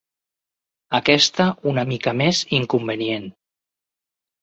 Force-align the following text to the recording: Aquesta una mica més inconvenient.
Aquesta 0.99 1.47
una 1.73 1.85
mica 1.91 2.17
més 2.25 2.43
inconvenient. 2.63 3.33